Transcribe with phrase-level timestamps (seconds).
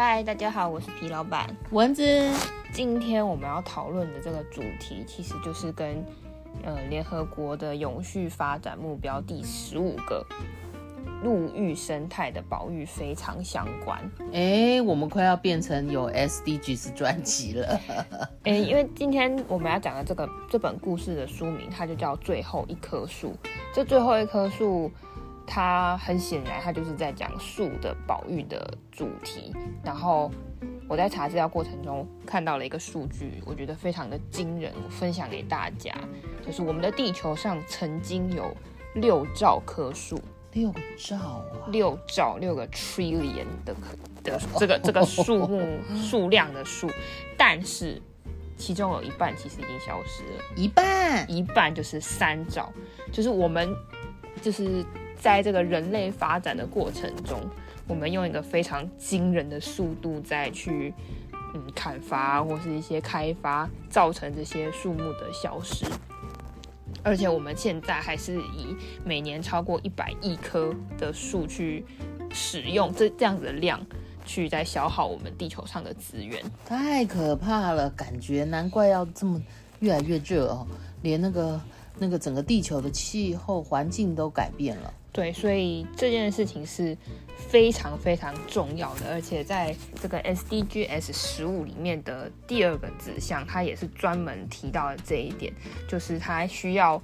[0.00, 2.04] 嗨，大家好，我是皮老板蚊子。
[2.72, 6.06] 今天我们要讨论的这个主题，其实就是跟
[6.62, 10.24] 呃联合国的永续发展目标第十五个。
[11.24, 13.98] 陆域生态的保育非常相关。
[14.32, 17.80] 哎，我们快要变成有 SDGs 专辑了。
[18.46, 23.30] 哎，因为今天我们要讲的这个这本故事的书名，它就叫《最后一棵树》。
[23.74, 24.88] 这最后一棵树，
[25.48, 29.52] 它很显然，它就是在讲树的保育的主题。
[29.82, 30.30] 然后
[30.86, 35.92] 我在查资料过程中看到了一个数据，我觉得非常的惊人，我分享给大家。
[36.46, 38.54] 就是我们的地球上曾经有
[38.94, 40.20] 六兆棵树。
[40.54, 43.76] 六兆啊，六兆六个 trillion 的
[44.24, 46.90] 的这个这个数目数量的数，
[47.36, 48.00] 但是
[48.56, 52.72] 其中有一半其实已经消失了，一半一半就是三兆，
[53.12, 53.68] 就是我们
[54.40, 54.82] 就是
[55.18, 57.40] 在这个人类发展的过程中，
[57.86, 60.94] 我们用一个非常惊人的速度在去
[61.54, 65.84] 嗯砍伐或是一些开发，造成这些树木的消失。
[67.02, 71.84] 而且我们现在还是以每年超过一百亿棵的树去
[72.30, 73.80] 使用这这样子的量，
[74.24, 79.40] 去在消耗我们地球上的资源，太可怕了，感觉难怪要这么
[79.80, 80.66] 越来越热哦，
[81.02, 81.60] 连那个
[81.98, 84.92] 那个整个地球的气候环境都改变了。
[85.10, 86.96] 对，所以这件事情是
[87.36, 95.52] 非常非常重要的，而且在这个 SDGs 十五里面的第二个指向，它也是专门提到了这一点，
[95.88, 97.02] 就是它需要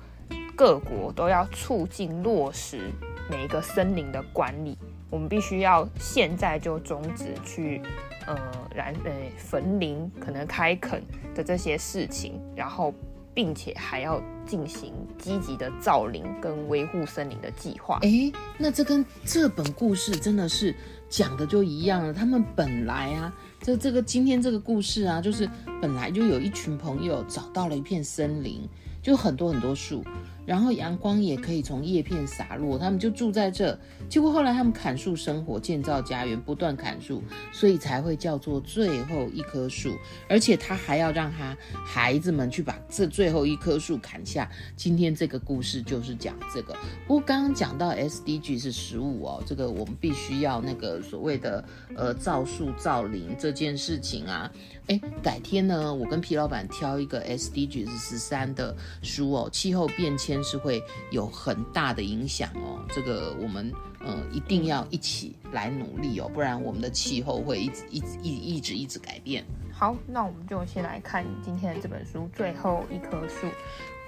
[0.54, 2.90] 各国都要促进落实
[3.30, 4.76] 每一个森林的管理，
[5.10, 7.80] 我们必须要现在就终止去
[8.26, 8.36] 呃
[8.72, 11.02] 燃呃焚林、可能开垦
[11.34, 12.94] 的这些事情，然后。
[13.34, 17.98] 并且还要进行积极的造林跟维护森林的计划。
[18.02, 20.74] 哎，那这跟这本故事真的是
[21.08, 22.14] 讲的就一样了。
[22.14, 25.48] 他们本来啊，这这个今天这个故事啊，就是
[25.82, 28.60] 本来就有一群朋友找到了一片森林，
[29.02, 30.04] 就很多很多树。
[30.46, 33.78] 然后阳光也可以从叶片洒落，他们就住在这。
[34.08, 37.22] 结果后来他们砍树生活，建造家园，不断砍树，
[37.52, 39.96] 所以才会叫做最后一棵树。
[40.28, 44.50] 而且他还要让他孩子们去把这最后一棵树砍下。
[44.76, 46.74] 今天这个故事就是讲这个。
[47.06, 51.64] 不过刚刚讲到 SDG 是十五哦，这个我们必须要那个所谓的
[51.96, 54.50] 呃造树造林这件事情啊。
[54.86, 60.34] 哎，改天呢，我跟皮老板挑一个 S D Gs 十三的书哦，气候变迁。
[60.44, 69.42] 是会有很大的影响哦，这个我们呃一定要一起来努力哦，不然我们的气候会一直一直一一直一直改变。
[69.72, 73.46] 好，那我们就先来看今天的这本书《最后一棵树》。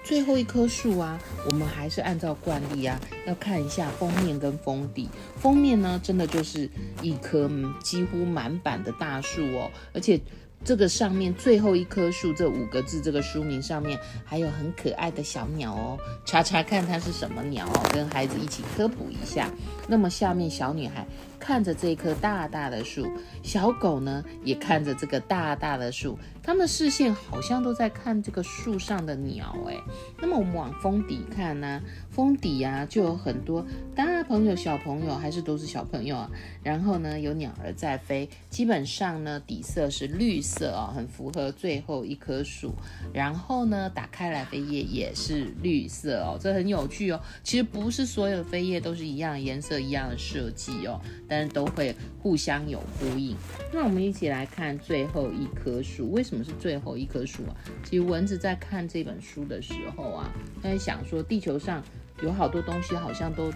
[0.05, 5.09] 最后一棵树啊，我们还是按照惯例啊，要看一下封面跟封底。
[5.37, 6.69] 封面呢，真的就是
[7.01, 7.51] 一棵
[7.83, 10.21] 几乎满版的大树哦，而且。
[10.65, 19.49] 这个上面最后一棵树这五个字，这个书名上面还有很可爱的小鸟哦，查查看它是什么鸟哦，跟孩子一起科普一下。
[19.87, 21.07] 那么下面小女孩
[21.47, 23.07] 看着这棵大大的树，
[23.41, 29.77] 小狗呢也看着这个大大的树，它们视线好像都在看这个树上的鸟哎。
[30.21, 31.81] 那么我们往封底看呢，
[32.11, 33.65] 封底啊就有很多
[33.95, 36.29] 大朋友、小朋友，还是都是小朋友啊。
[36.65, 42.75] 然后呢有鸟儿在飞，基本上呢底色是绿色哦，很符合最后一棵树。
[43.15, 47.21] 然后呢打开来飞页也是绿色哦，这很有趣哦。
[47.45, 49.77] 其实不是所有的飞叶都是一样颜色。
[49.77, 50.99] 一样的设计哦，
[51.43, 53.37] 是都会互相有呼应。
[53.73, 57.57] 那我们一起来看最后一棵树，为什么是最后一棵树啊？
[57.85, 60.31] 其实蚊子在看这本书的时候啊，
[60.63, 61.83] 他在想说，地球上
[62.23, 63.51] 有好多东西好像都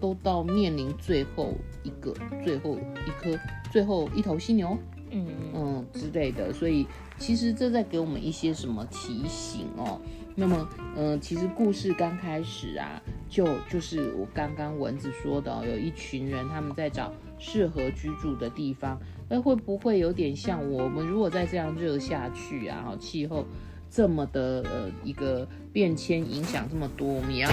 [0.00, 2.14] 都到面临最后一个、
[2.44, 3.38] 最后一颗、
[3.70, 4.76] 最后一头犀牛，
[5.10, 6.86] 嗯嗯之类的，所以
[7.18, 10.00] 其实这在给我们一些什么提醒哦。
[10.34, 18.98] 那么，嗯、呃，其实故事刚开始啊，就就是我刚刚蚊子说的，有一群人他们在找适合居住的地方，
[19.28, 23.46] 那会不会有点像我们如果再这样热下去啊，气候
[23.90, 27.50] 这么的呃一个变迁影响这么多，我们也要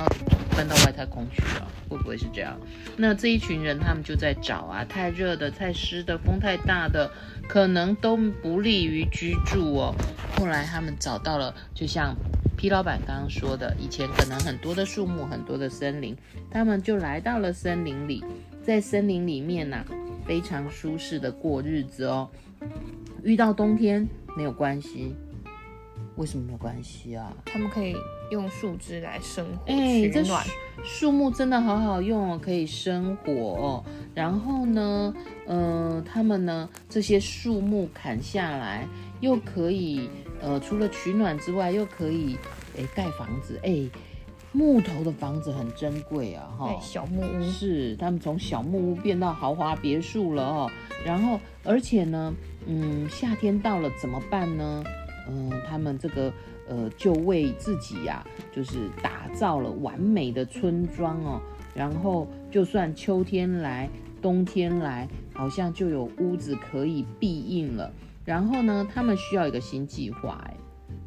[0.55, 2.57] 搬到外太空去了，会不会是这样？
[2.97, 7.11] 那这一群人他们就在找啊，太热的、太湿的、风太大的，
[7.47, 9.93] 可能都不利于居住哦。
[10.37, 12.15] 后来他们找到了，就像
[12.55, 16.15] P 老板刚刚说的，以前可能很多的树木、很多的森林，
[16.49, 18.23] 他们就来到了森林里，
[18.63, 19.85] 在森林里面呢、啊，
[20.25, 22.29] 非常舒适的过日子哦。
[23.23, 25.13] 遇到冬天没有关系。
[26.15, 27.33] 为什么没有关系啊？
[27.45, 27.93] 他们可以
[28.31, 30.25] 用树枝来生火取暖。
[30.25, 30.45] 暖。
[30.81, 33.83] 树木真的好好用哦，可以生火哦。
[34.13, 35.13] 然后呢，
[35.45, 38.87] 呃，他们呢，这些树木砍下来，
[39.19, 40.09] 又可以
[40.41, 42.37] 呃，除了取暖之外，又可以
[42.75, 43.59] 诶盖房子。
[43.63, 43.89] 诶，
[44.51, 46.79] 木头的房子很珍贵啊，哈、哦。
[46.81, 50.71] 小木屋是他们从小木屋变到豪华别墅了哦。
[51.03, 52.33] 然后，而且呢，
[52.65, 54.83] 嗯，夏天到了怎么办呢？
[55.27, 56.31] 嗯，他们这个
[56.67, 61.41] 呃，就为自己呀、啊，就是打造了完美的村庄哦。
[61.73, 63.89] 然后，就算秋天来，
[64.21, 67.91] 冬天来，好像就有屋子可以避应了。
[68.25, 70.53] 然后呢，他们需要一个新计划，哎，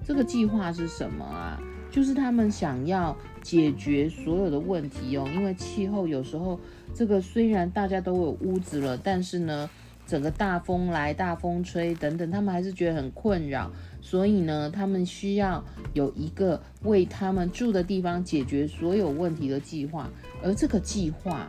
[0.04, 1.60] 这个计划是什么啊？
[1.90, 5.28] 就是他们想要解决所有的问题哦。
[5.34, 6.60] 因为气候有时候，
[6.94, 9.68] 这个虽然大家都有屋子了，但是呢，
[10.06, 13.70] 整个大风来、大风吹等等，他们还是觉得很困扰。
[14.00, 15.64] 所以呢，他们需要
[15.94, 20.08] 有一个为他们住的地方解决所有问题的计划。
[20.42, 21.48] 而这个计划，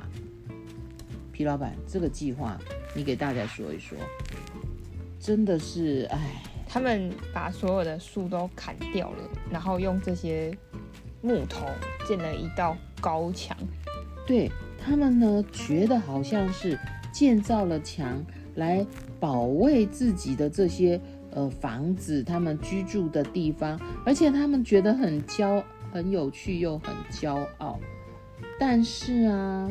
[1.31, 2.57] 皮老板，这个计划
[2.95, 3.97] 你给大家说一说。
[5.19, 10.57] 真的是，哎，他们把所有的树都砍掉了，然后用这些
[11.21, 11.65] 木头
[12.07, 13.55] 建了一道高墙。
[14.25, 16.79] 对，他们呢，觉得好像是
[17.11, 18.25] 建造了墙
[18.55, 18.85] 来
[19.19, 20.99] 保卫自己的这些。
[21.31, 27.79] 呃，房子，他们居住的地方，而且他们觉得很骄，很有趣又很骄傲。
[28.59, 29.69] 但是啊，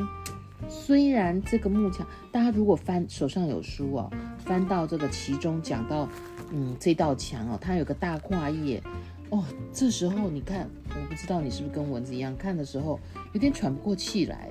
[0.68, 6.08] 虽然这个木墙，大家如果翻手上有书哦，翻到这个其中讲到，
[6.50, 8.82] 嗯，这道墙哦，它有个大跨页
[9.30, 9.44] 哦。
[9.72, 12.98] 这时候你看，我不知道你是不是跟蚊子一样，看的时候
[13.32, 14.48] 有点喘不过气来，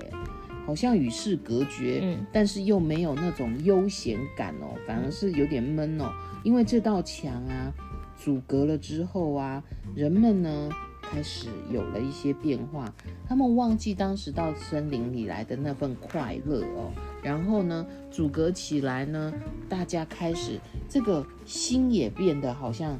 [0.64, 6.10] 好像与世隔绝，嗯，但是又没有那种悠闲感哦，反而是有点闷哦。
[6.44, 7.72] 因为这道墙啊，
[8.16, 9.62] 阻隔了之后啊，
[9.94, 10.70] 人们呢
[11.10, 12.92] 开始有了一些变化，
[13.26, 19.32] 他们忘记当时到森林里来的那份快乐哦，然后呢，阻隔起来呢，
[19.68, 20.58] 大家开始
[20.88, 22.96] 这个心也变得好像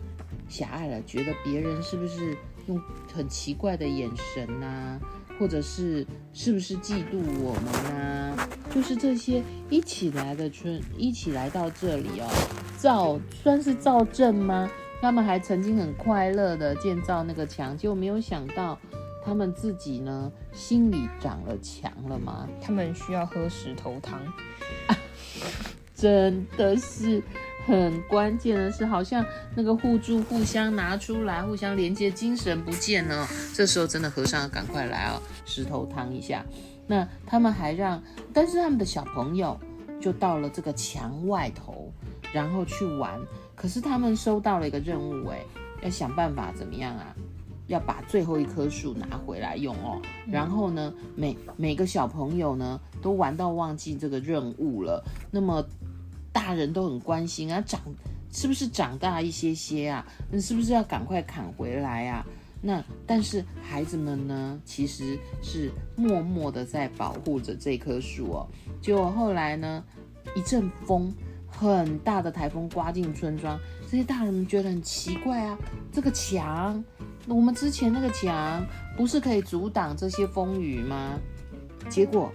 [0.49, 2.81] 狭隘了，觉得别人是不是用
[3.12, 4.99] 很奇怪的眼神呐、
[5.38, 8.49] 或者是是不是嫉妒我们啊？
[8.75, 12.28] 就是这些一起来的村，一起来到这里哦。
[12.78, 14.70] 造算是造镇吗？
[15.00, 18.79] 他们还曾经很快乐的建造那个墙，结果没有想到
[19.25, 22.49] 他们自己呢心里长了墙了吗？
[22.61, 24.19] 他们需要喝石头汤，
[24.89, 24.99] 啊，
[25.95, 27.23] 真的是
[27.67, 29.25] 很关键的是，好像
[29.55, 33.27] 那个互助互相拿出来，互相连接，精神不见了。
[33.55, 36.44] 这时候真的和尚要赶快来哦，石头汤一下。
[36.87, 38.03] 那他们还让，
[38.33, 39.59] 但是他们的小朋友
[40.01, 41.93] 就到了这个墙外头。
[42.31, 43.19] 然后去玩，
[43.58, 45.44] 可是他们收到了一个任务，哎，
[45.82, 47.14] 要想办法怎么样啊？
[47.66, 50.00] 要把最后一棵树拿回来用哦。
[50.26, 55.05] 然后呢，每每个小朋友呢都玩到忘记这个任务了。
[55.31, 55.62] 那么
[56.32, 57.81] 大人都很关心啊，长
[58.32, 60.06] 是不是长大一些些啊？
[60.31, 62.24] 那是不是要赶快砍回来啊？
[62.62, 68.46] 那但是孩子们呢，其实是默默的在保护着这棵树哦。
[68.81, 69.84] 结果后来呢，
[70.34, 71.12] 一阵风。
[71.58, 73.58] 很大的台风刮进村庄，
[73.91, 75.58] 这些大人们觉得很奇怪啊，
[75.93, 76.82] 这个墙，
[77.27, 78.65] 我们之前那个墙
[78.96, 81.19] 不是可以阻挡这些风雨吗？
[81.88, 82.31] 结果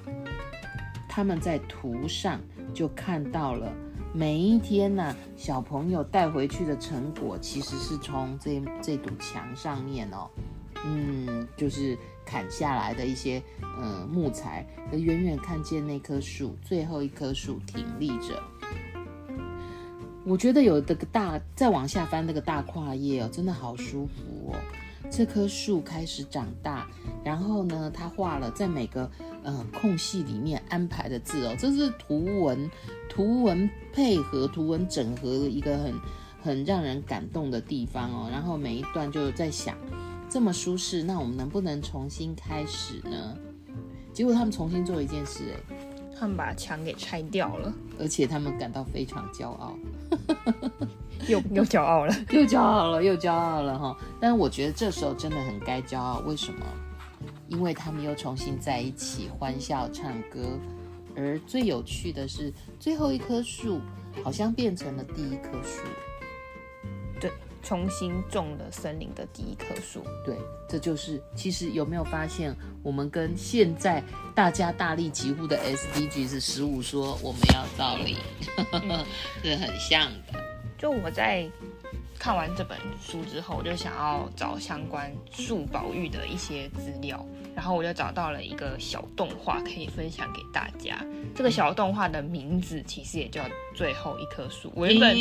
[1.07, 2.37] 他们在图上
[2.73, 3.71] 就看到了，
[4.13, 10.29] 每一天呢、小朋友带回去的成果其实是从这这堵墙上面哦，
[10.83, 13.41] 嗯，就是砍下来的一些
[13.79, 18.43] 嗯木材，远远看见那棵树，最后一棵树挺立着。
[20.25, 24.55] 我觉得有这个大，再往下翻那个大跨页哦，真的好舒服哦。
[25.11, 26.87] 这棵树开始长大，
[27.23, 29.09] 然后呢，他画了在每个
[29.43, 32.71] 呃空隙里面安排的字哦，这是图文，
[33.09, 35.93] 图文配合，图文整合的一个很
[36.41, 38.29] 很让人感动的地方哦。
[38.31, 39.77] 然后每一段就在想，
[40.29, 43.37] 这么舒适，那我们能不能重新开始呢？
[44.13, 45.75] 结果他们重新做一件事，哎。
[46.15, 49.75] 他们把墙给拆掉了，而且他们感到非常骄傲，
[51.27, 53.97] 又又骄傲了， 又骄傲了，又骄傲了哈！
[54.19, 56.65] 但是我觉得这时候真的很该骄傲，为什么？
[57.47, 60.39] 因为他们又重新在一起欢笑唱歌。
[61.15, 63.79] 而最有趣的是，最后一棵树
[64.23, 65.81] 好像变成了第一棵树。
[67.63, 70.03] 对，重新种了森林的第一棵树。
[70.25, 74.03] 对，这就是其实有没有发现，我们跟现在
[74.35, 78.17] 大家大力疾呼的 SDGs 十五说我们要造林，
[78.73, 79.05] 嗯、
[79.41, 80.39] 是很像的。
[80.77, 81.49] 就我在。
[82.23, 87.21] 看完这本书之后，我就想要找相关树保育的一些资料，
[87.53, 91.05] 然后我就找到了一个小动画可以分享给大家。
[91.35, 93.43] 这个小动画的名字其实也叫
[93.75, 94.69] 《最后一棵树》。
[94.73, 95.17] 我原本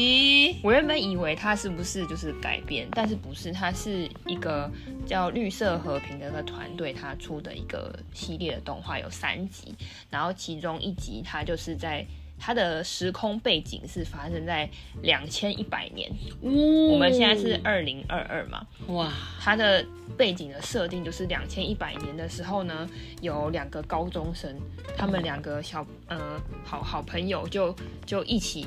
[0.63, 4.71] 我原本以为它是不是就是改编，但是不是，它是一个
[5.05, 9.75] 叫绿色和平的一个团队他出的一个系列的动画，有三集，
[10.09, 12.07] 然后其中一集它就是在。
[12.45, 14.69] 它的时空背景是发生在
[15.01, 16.51] 两千一百年，哦，
[16.91, 24.61] 我们现在是二零二二嘛，哇，它的背景的设定就是两千一百年的时候呢，有两个高中生，
[24.99, 27.73] 他们两个小呃好好朋友就
[28.05, 28.67] 就一起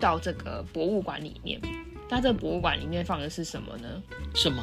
[0.00, 1.60] 到这个博物馆里面，
[2.10, 4.02] 那这个博物馆里面放的是什么呢？
[4.34, 4.60] 什么？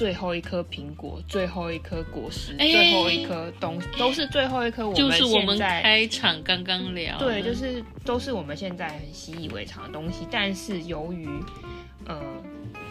[0.00, 4.88] 最后一颗苹果，最后一颗果实，欸、最后一颗东西，都是最后一颗。
[4.88, 10.26] 我们就是我们开场刚刚聊，对，就是都是我们现在很习以为常的东西。
[10.30, 11.28] 但是由于，
[12.06, 12.18] 呃，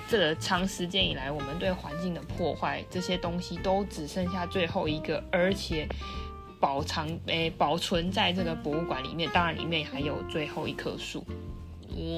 [0.08, 5.88] 这个长时间以来我们对环境的破坏，这些东西都只剩下最后一个，而且
[6.60, 9.28] 保藏诶、欸、保存在这个博物馆里面。
[9.34, 11.26] 当然，里面还有最后一棵树。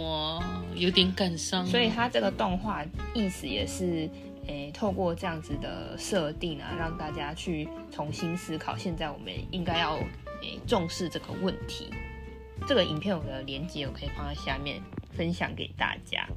[0.04, 0.44] 哇，
[0.76, 1.66] 有点感伤。
[1.66, 2.84] 所以它这个动画
[3.14, 4.10] 意思也是。
[4.48, 9.96] 诶，透过这样子的设定啊，让大家去重新思考，现在我们应该要
[10.42, 11.90] 诶重视这个问题。
[12.68, 14.82] 这个影片有个连接，我可以放在下面
[15.12, 16.28] 分享给大家。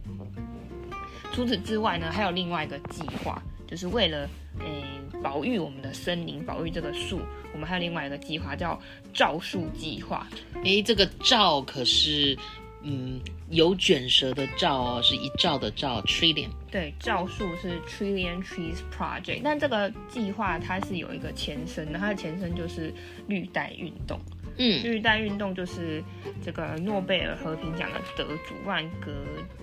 [1.32, 4.28] 除此之外呢，还有另外一个计划，就是为了
[4.61, 4.84] 诶
[5.23, 7.20] 保育我们的森林，保育这个树，
[7.52, 8.80] 我们还有另外一个计划叫
[9.12, 10.26] 兆树计划。
[10.62, 12.38] 诶，这个兆可是。
[12.84, 16.50] 嗯，有卷舌的兆哦，是一兆的兆，trillion。
[16.70, 22.92] 对，兆数是 Trillion Trees Project，但这个计划它是有一个前身的，它的前身就是
[23.26, 24.20] 绿带运动。
[24.56, 26.02] 嗯，绿带运动就是
[26.44, 29.12] 这个诺贝尔和平奖的得主万格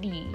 [0.02, 0.26] 利。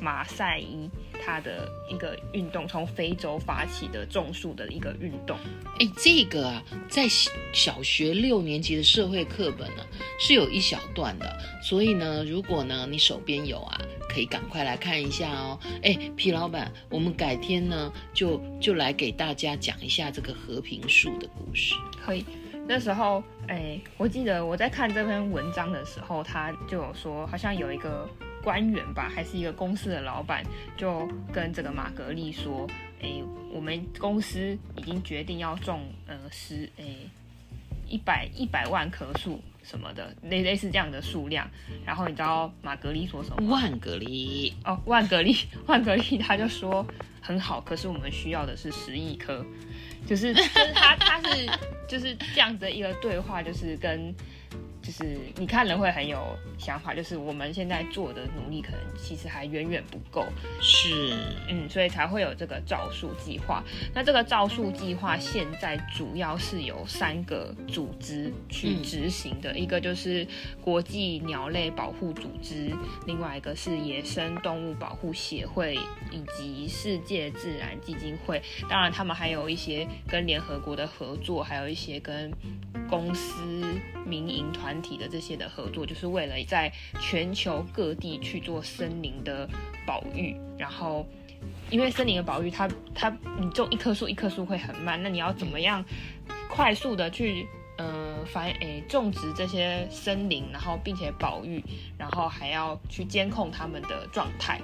[0.00, 0.88] 马赛伊
[1.24, 5.36] 他的一个运动，从非洲发起的种树的一个运动。
[5.80, 7.06] 哎，这个啊，在
[7.52, 9.86] 小学六年级的社会课本呢、啊，
[10.20, 11.38] 是有一小段的。
[11.62, 15.58] 所以呢，如果呢你手边有啊，可以赶快来看一下哦。
[15.82, 21.74] 哎，皮老板，我们改天呢就就来给大家讲一下这个和平树的故事。
[22.04, 22.24] 可以，
[22.66, 28.08] 那时候哎，我记得我在看这篇文章的时候，他就有说，好像有一个。
[28.42, 30.44] 官员吧，还是一个公司的老板，
[30.76, 32.68] 就跟这个玛格丽说
[33.02, 37.08] ：“哎，我们公司已经决定要种呃十诶
[37.86, 41.48] 一百一百万棵树什么的，类类似这样的数量。”
[41.84, 43.50] 然后你知道玛格丽说什么？
[43.50, 46.86] 万格丽哦，万格丽， 万格丽，他就说
[47.20, 49.44] 很好，可是我们需要的是十亿棵，
[50.06, 51.46] 就是就是他他是
[51.88, 54.14] 就是这样子的一个对话，就是跟。
[54.88, 60.24] 就是你看了会很有想法，就是我们现在做的努力可能其实还远远不够，
[60.62, 61.12] 是，
[61.46, 63.62] 嗯，所以才会有这个造树计划。
[63.94, 70.26] 那这个造树计划现在主要是由三个组织去执行的，嗯、一个就是
[70.58, 72.74] 国际鸟类保护组织，
[73.06, 75.78] 另外一个是野生动物保护协会，
[76.10, 78.40] 以及世界自然基金会。
[78.70, 82.32] 当然，他们还有一些跟联合国的合作，还有一些跟
[82.88, 83.62] 公司、
[84.06, 89.48] 民营团体的这些的合作，就是为了在全球各地去做森林的
[89.86, 90.36] 保育。
[90.58, 91.06] 然后，
[91.70, 95.02] 因为森林的保育它，它你种一棵树，一棵树会很慢。
[95.02, 95.84] 那你要怎么样
[96.50, 101.62] 快速的去呃繁诶种植这些森林，然后并且保育，
[101.96, 104.60] 然后还要去监控他们的状态，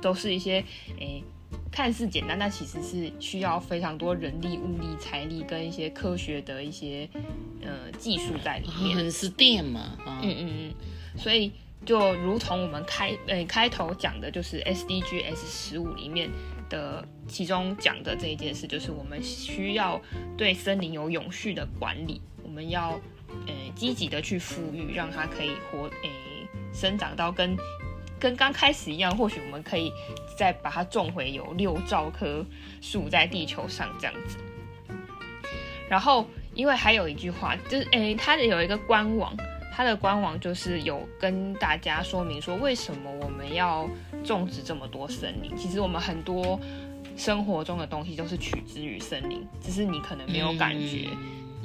[0.00, 0.64] 都是一些
[0.98, 1.22] 诶。
[1.70, 7.08] 看似简单，但其实是需要非常多人力、物力、财力跟一些科学的一些
[7.62, 8.96] 呃技术在里面。
[8.96, 10.74] 很 STEAM 嘛，嗯嗯嗯。
[11.16, 11.52] 所以
[11.84, 16.30] 就如同我们开呃、欸、开头讲的，就是 SDGs 十五里面
[16.68, 20.00] 的其中讲的这一件事，就是我们需要
[20.36, 23.00] 对森林有永续的管理，我们要
[23.46, 27.56] 呃积极的去富裕，让它可以活诶、欸、生长到跟。
[28.20, 29.92] 跟刚开始一样，或许我们可以
[30.36, 32.44] 再把它种回有六兆棵
[32.80, 34.36] 树在地球上这样子。
[35.88, 39.32] 然后，因为还有一句话，就是诶，它的有一个官网，
[39.72, 43.88] 它的官网就是有跟大家说明说，为什么我们要
[44.24, 45.56] 种植这么多森林。
[45.56, 46.58] 其实我们很多
[47.16, 51.08] 生活中的东西都是取之于森林，只是你可能没有感觉。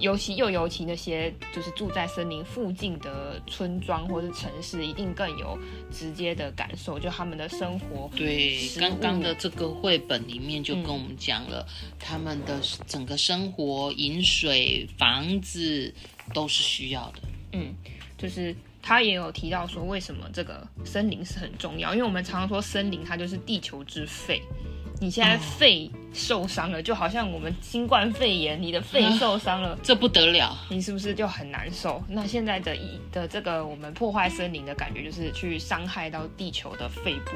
[0.04, 5.58] 尤其又尤其那些就是住在森林附近的村庄或是城市，一定更有
[5.90, 8.12] 直接的感受，就他们的生活。
[8.14, 15.94] 对，刚刚的这个绘本里面就跟我们讲了，嗯、他们的整个生活、饮水、房子
[16.34, 17.22] 都是需要的。
[17.54, 17.74] 嗯，
[18.18, 24.42] 就是他也有提到说，为什么这个森林是很重要，因为我们常常说森林它就是地球之肺。
[25.00, 32.02] 你现在肺受伤了，就好像我们新冠肺炎，你的肺受伤了，这不得了，你是不是就很难受？
[32.08, 37.32] 那现在的一的这个我们破坏森林的感觉，就是去伤害到地球的肺部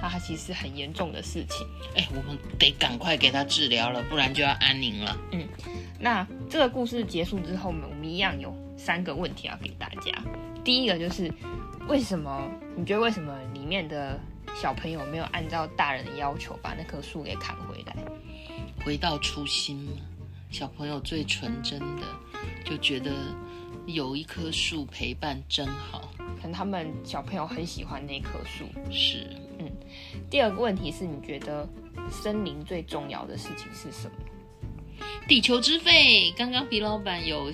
[0.00, 1.66] 它其实很严重的事情。
[1.94, 5.16] 哎，我们得赶快给它治疗了，不然就要安宁了。
[5.30, 5.46] 嗯，
[6.00, 10.10] 那这个故事结束之后，我们我们一样有三个问题要给大家。
[10.64, 11.32] 第一个就是，
[11.86, 14.18] 为什么你觉得为什么里面的？
[14.54, 17.96] 小朋友没有按照大人的要求把那棵树给砍回来，
[18.84, 19.92] 回到初心嘛。
[20.50, 22.02] 小朋友最纯真的，
[22.64, 23.10] 就觉得
[23.86, 26.10] 有一棵树陪伴真好。
[26.36, 28.64] 可能他们小朋友很喜欢那棵树。
[28.90, 29.26] 是，
[29.58, 29.70] 嗯。
[30.30, 31.68] 第二个问题是你觉得
[32.10, 35.06] 森林最重要的事情是什么？
[35.26, 37.50] 地球之肺，刚刚皮老板有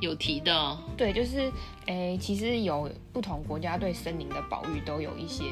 [0.00, 0.78] 有提到。
[0.96, 1.50] 对，就是，
[1.86, 5.44] 诶，其实有不同国家对森林的保育都有一些。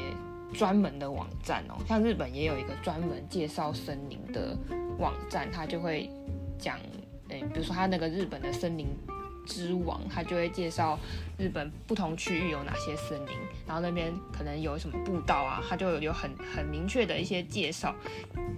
[0.53, 4.57] 专门的网站哦，像日本也有一个专门介绍森林的
[4.97, 6.09] 网站，它就会
[6.57, 6.77] 讲，
[7.29, 8.87] 诶，比如说它那个日本的森林
[9.47, 10.99] 之王，他就会介绍
[11.37, 13.33] 日本不同区域有哪些森林，
[13.65, 17.95] 然后那边可能有什么步道啊，他就有很很明确的一些介绍。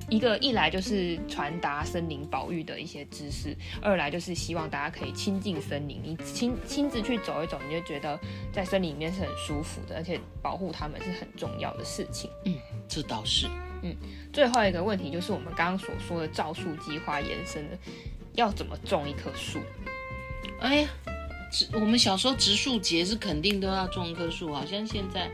[0.10, 8.19] 一个一来就是传达森林保育的一些知识，二来就是希望大家可以亲近森林，你亲亲自去走一走，你就觉得
[8.51, 12.29] 在森林里面是很舒服的，而且保护它们是很重要的事情。
[12.46, 12.55] 嗯，
[12.88, 13.48] 这倒是。
[13.81, 13.96] 嗯，
[14.34, 17.77] 最后一个问题就是我们刚刚所说的造树计划延伸的，
[18.34, 19.60] 要怎么种一棵树？
[20.61, 20.89] 哎呀，
[21.51, 25.29] 植我们小时候植树节是肯定都要种一棵树，好像现在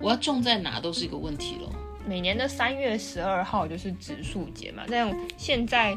[0.00, 1.70] 我要种在哪都是一个问题了。
[2.06, 5.96] 每年的三月十二号就是植树节嘛，但现在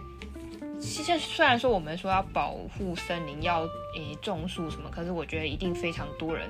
[0.80, 3.62] 现在虽然说我们说要保护森林，要
[3.96, 6.50] 诶种树什么，可是我觉得一定非常多人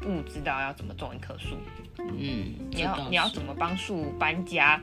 [0.00, 1.56] 不知道要怎么种一棵树。
[1.98, 4.80] 嗯，你要你要怎么帮树搬家？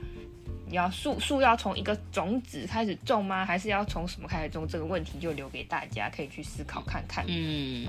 [0.70, 3.44] 你要树树要从一个种子开始种吗？
[3.44, 4.68] 还是要从什么开始种？
[4.68, 7.26] 这个问题就留给大家可以去思考看看。
[7.28, 7.88] 嗯，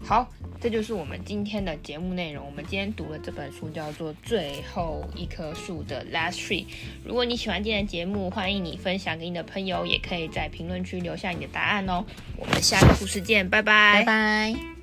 [0.00, 2.46] 好，这就是我们今天的节目内容。
[2.46, 6.64] 我们今天读的这本书叫做《最后一棵树的 Last Tree》。
[7.04, 12.04] 如果你喜欢今天的节目，欢迎你分享给你的朋友，也可以在评论区留下你的答案哦。
[12.36, 14.73] 我们下个故事见，拜拜，拜拜。